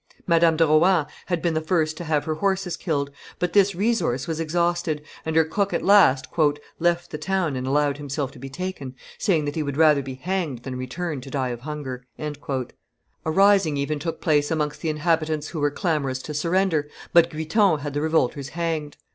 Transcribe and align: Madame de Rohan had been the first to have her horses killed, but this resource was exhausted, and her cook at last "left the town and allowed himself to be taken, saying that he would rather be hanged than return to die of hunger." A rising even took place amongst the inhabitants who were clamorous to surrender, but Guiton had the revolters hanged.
Madame 0.25 0.57
de 0.57 0.65
Rohan 0.65 1.05
had 1.27 1.43
been 1.43 1.53
the 1.53 1.61
first 1.61 1.95
to 1.95 2.03
have 2.03 2.25
her 2.25 2.33
horses 2.33 2.75
killed, 2.75 3.11
but 3.37 3.53
this 3.53 3.75
resource 3.75 4.27
was 4.27 4.39
exhausted, 4.39 5.03
and 5.27 5.35
her 5.35 5.43
cook 5.45 5.73
at 5.75 5.83
last 5.85 6.25
"left 6.79 7.11
the 7.11 7.19
town 7.19 7.55
and 7.55 7.67
allowed 7.67 7.97
himself 7.97 8.31
to 8.31 8.39
be 8.39 8.49
taken, 8.49 8.95
saying 9.19 9.45
that 9.45 9.53
he 9.53 9.61
would 9.61 9.77
rather 9.77 10.01
be 10.01 10.15
hanged 10.15 10.63
than 10.63 10.75
return 10.75 11.21
to 11.21 11.29
die 11.29 11.49
of 11.49 11.59
hunger." 11.59 12.03
A 12.19 12.35
rising 13.29 13.77
even 13.77 13.99
took 13.99 14.21
place 14.21 14.49
amongst 14.49 14.81
the 14.81 14.89
inhabitants 14.89 15.49
who 15.49 15.59
were 15.59 15.69
clamorous 15.69 16.23
to 16.23 16.33
surrender, 16.33 16.89
but 17.13 17.29
Guiton 17.29 17.81
had 17.81 17.93
the 17.93 18.01
revolters 18.01 18.49
hanged. 18.49 18.97